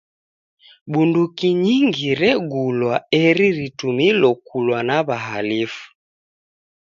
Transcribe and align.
Bunduki 0.91 1.47
nyingi 1.65 2.07
regulwa 2.21 2.95
eri 3.23 3.47
ritumilo 3.57 4.29
kulwa 4.45 4.79
na 4.87 4.97
w'ahalifu. 5.07 5.85